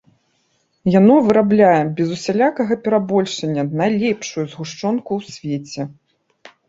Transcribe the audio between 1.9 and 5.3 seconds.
без усялякага перабольшання найлепшую згушчонку